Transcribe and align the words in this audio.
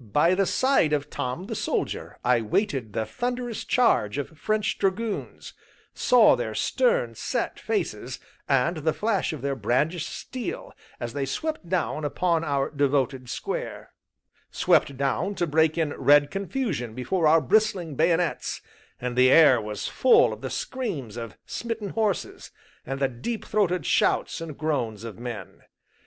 By 0.00 0.34
the 0.34 0.46
side 0.46 0.94
of 0.94 1.10
Tom 1.10 1.48
the 1.48 1.54
Soldier 1.54 2.16
I 2.24 2.40
waited 2.40 2.94
the 2.94 3.04
thunderous 3.04 3.62
charge 3.62 4.16
of 4.16 4.38
French 4.38 4.78
Dragoons, 4.78 5.52
saw 5.92 6.34
their 6.34 6.54
stern, 6.54 7.14
set 7.14 7.60
faces, 7.60 8.18
and 8.48 8.78
the 8.78 8.94
flash 8.94 9.34
of 9.34 9.42
their 9.42 9.54
brandished 9.54 10.08
steel 10.08 10.72
as 10.98 11.12
they 11.12 11.26
swept 11.26 11.68
down 11.68 12.06
upon 12.06 12.42
our 12.42 12.70
devoted 12.70 13.28
square, 13.28 13.92
swept 14.50 14.96
down 14.96 15.34
to 15.34 15.46
break 15.46 15.76
in 15.76 15.92
red 15.98 16.30
confusion 16.30 16.94
before 16.94 17.28
our 17.28 17.42
bristling 17.42 17.96
bayonets; 17.96 18.62
and 18.98 19.14
the 19.14 19.30
air 19.30 19.60
was 19.60 19.88
full 19.88 20.32
of 20.32 20.40
the 20.40 20.48
screams 20.48 21.18
of 21.18 21.36
smitten 21.44 21.90
horses, 21.90 22.50
and 22.86 22.98
the 22.98 23.08
deep 23.08 23.44
throated 23.44 23.84
shouts 23.84 24.40
and 24.40 24.56
groans 24.56 25.04
of 25.04 25.18
men. 25.18 25.64